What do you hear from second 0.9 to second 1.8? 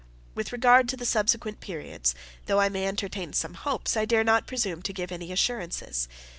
the subsequent